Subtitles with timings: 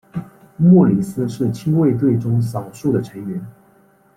[0.57, 3.39] 莫里斯是亲卫队中少数的成员。